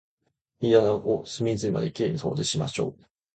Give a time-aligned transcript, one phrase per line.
[0.59, 3.03] 部屋を隅々まで綺麗に掃除しましょう。